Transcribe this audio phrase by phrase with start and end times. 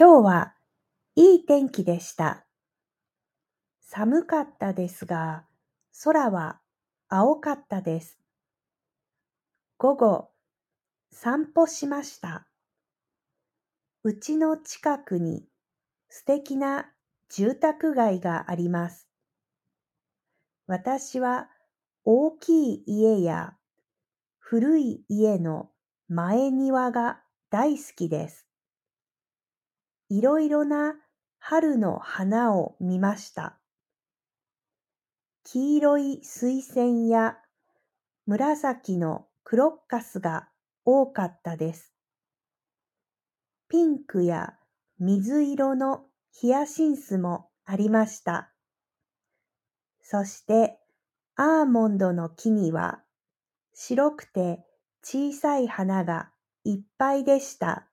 [0.00, 0.54] 今日は
[1.16, 2.46] いい天気でした。
[3.80, 5.44] 寒かったですが、
[6.04, 6.60] 空は
[7.08, 8.16] 青かったです。
[9.76, 10.28] 午後、
[11.10, 12.46] 散歩しました。
[14.04, 15.48] うちの近くに
[16.08, 16.92] 素敵な
[17.28, 19.08] 住宅街があります。
[20.68, 21.48] 私は
[22.04, 23.54] 大きい家や
[24.38, 25.70] 古い家の
[26.06, 27.20] 前庭が
[27.50, 28.47] 大好きです。
[30.10, 30.94] いろいろな
[31.38, 33.58] 春の花を見ました。
[35.44, 37.38] 黄色い水仙や
[38.26, 40.48] 紫のクロッカスが
[40.84, 41.94] 多かったです。
[43.68, 44.54] ピンクや
[44.98, 48.52] 水色のヒヤシンスもありました。
[50.00, 50.78] そして
[51.36, 53.02] アーモンドの木には
[53.74, 54.64] 白くて
[55.02, 56.30] 小さい花が
[56.64, 57.88] いっぱいでした。